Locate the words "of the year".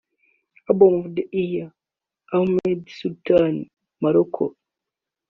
1.01-1.67